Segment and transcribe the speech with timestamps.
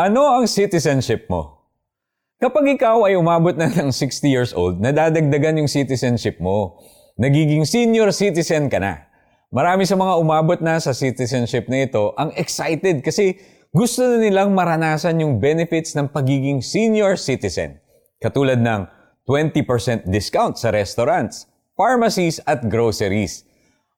[0.00, 1.60] Ano ang citizenship mo?
[2.40, 6.80] Kapag ikaw ay umabot na ng 60 years old, nadadagdagan yung citizenship mo.
[7.20, 9.12] Nagiging senior citizen ka na.
[9.52, 13.44] Marami sa mga umabot na sa citizenship na ito ang excited kasi
[13.76, 17.76] gusto na nilang maranasan yung benefits ng pagiging senior citizen.
[18.24, 18.88] Katulad ng
[19.28, 21.44] 20% discount sa restaurants,
[21.76, 23.44] pharmacies at groceries.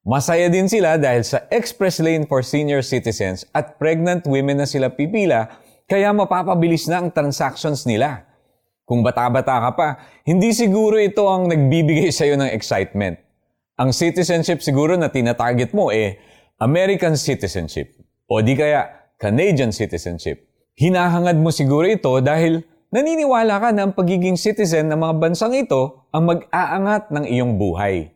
[0.02, 4.90] Masaya din sila dahil sa express lane for senior citizens at pregnant women na sila
[4.90, 8.26] pipila kaya mapapabilis na ang transactions nila.
[8.82, 9.88] Kung bata-bata ka pa,
[10.26, 13.16] hindi siguro ito ang nagbibigay sa iyo ng excitement.
[13.78, 16.20] Ang citizenship siguro na tinatarget mo eh
[16.60, 17.94] American citizenship
[18.28, 20.50] o di kaya Canadian citizenship.
[20.74, 26.10] Hinahangad mo siguro ito dahil naniniwala ka na ang pagiging citizen ng mga bansang ito
[26.10, 28.10] ang mag-aangat ng iyong buhay.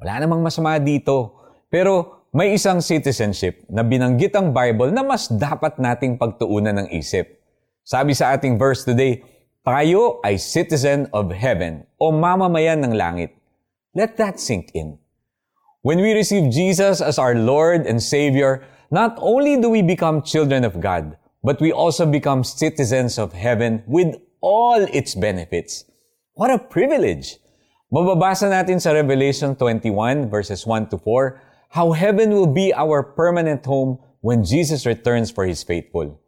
[0.00, 1.38] Wala namang masama dito.
[1.68, 7.40] Pero may isang citizenship na binanggit ang Bible na mas dapat nating pagtuunan ng isip.
[7.80, 9.24] Sabi sa ating verse today,
[9.64, 13.32] tayo ay citizen of heaven o mamamayan ng langit.
[13.96, 15.00] Let that sink in.
[15.80, 20.60] When we receive Jesus as our Lord and Savior, not only do we become children
[20.60, 24.12] of God, but we also become citizens of heaven with
[24.44, 25.88] all its benefits.
[26.36, 27.40] What a privilege!
[27.88, 33.64] Mababasa natin sa Revelation 21 verses 1 to 4 how heaven will be our permanent
[33.66, 36.18] home when Jesus returns for His faithful.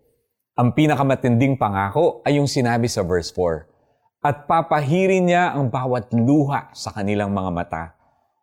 [0.58, 3.66] Ang pinakamatinding pangako ay yung sinabi sa verse 4,
[4.26, 7.84] At papahirin niya ang bawat luha sa kanilang mga mata.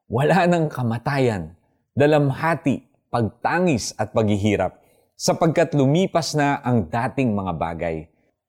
[0.08, 1.52] Wala nang kamatayan,
[1.92, 4.80] dalamhati, pagtangis at paghihirap,
[5.16, 7.96] sapagkat lumipas na ang dating mga bagay.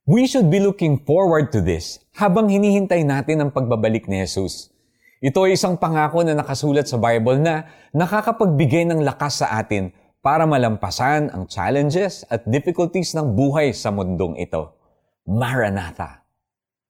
[0.07, 4.71] We should be looking forward to this habang hinihintay natin ang pagbabalik ni Jesus.
[5.17, 7.65] Ito ay isang pangako na nakasulat sa Bible na
[7.97, 9.89] nakakapagbigay ng lakas sa atin
[10.21, 14.77] para malampasan ang challenges at difficulties ng buhay sa mundong ito.
[15.25, 16.21] Maranatha.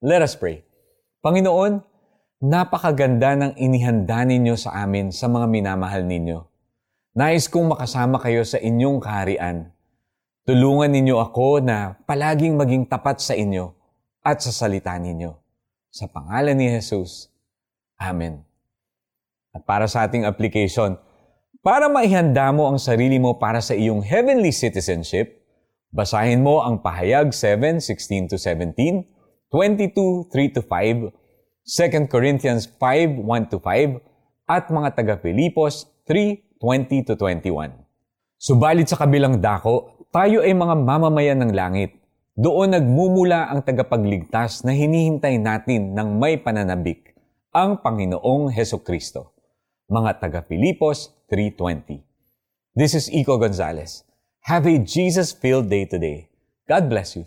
[0.03, 0.67] Let us pray.
[1.23, 1.79] Panginoon,
[2.43, 6.43] napakaganda ng inihanda ninyo sa amin sa mga minamahal ninyo.
[7.15, 9.71] Nais kong makasama kayo sa inyong kaharian.
[10.43, 13.71] Tulungan ninyo ako na palaging maging tapat sa inyo
[14.27, 15.31] at sa salita ninyo.
[15.95, 17.31] Sa pangalan ni Jesus,
[17.97, 18.45] Amen.
[19.57, 21.01] At para sa ating application,
[21.65, 25.41] para maihanda mo ang sarili mo para sa iyong heavenly citizenship,
[25.89, 29.09] basahin mo ang pahayag 7:16 to 17,
[29.49, 31.09] 22:3 to 5,
[31.65, 33.99] 2 Corinthians 5:1 to 5,
[34.45, 37.73] at mga taga Filipos 3:20 to 21.
[38.37, 41.97] Subalit sa kabilang dako, tayo ay mga mamamayan ng langit.
[42.37, 47.16] Doon nagmumula ang tagapagligtas na hinihintay natin ng may pananabik
[47.57, 49.33] ang Panginoong Heso Kristo.
[49.89, 52.05] Mga taga Filipos 3.20
[52.77, 54.05] This is Iko Gonzalez.
[54.45, 56.29] Have a Jesus-filled day today.
[56.69, 57.25] God bless you.